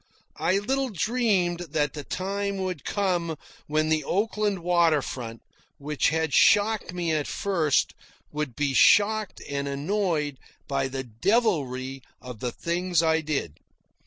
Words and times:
I 0.39 0.57
little 0.57 0.89
dreamed 0.89 1.59
that 1.59 1.93
the 1.93 2.03
time 2.03 2.57
would 2.57 2.85
come 2.85 3.37
when 3.67 3.89
the 3.89 4.03
Oakland 4.03 4.63
water 4.63 5.03
front, 5.03 5.43
which 5.77 6.09
had 6.09 6.33
shocked 6.33 6.91
me 6.91 7.11
at 7.11 7.27
first 7.27 7.93
would 8.31 8.55
be 8.55 8.73
shocked 8.73 9.43
and 9.47 9.67
annoyed 9.67 10.39
by 10.67 10.87
the 10.87 11.03
devilry 11.03 12.01
of 12.19 12.39
the 12.39 12.51
things 12.51 13.03
I 13.03 13.21
did. 13.21 13.59